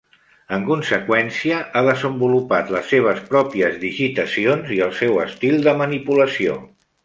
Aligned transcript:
En 0.55 0.63
conseqüència, 0.69 1.59
ha 1.73 1.83
desenvolupat 1.89 2.73
les 2.77 2.89
seves 2.95 3.21
pròpies 3.35 3.77
digitacions 3.87 4.75
i 4.79 4.81
el 4.89 4.99
seu 5.03 5.23
estil 5.29 5.63
de 5.69 5.81
manipulació. 5.87 6.61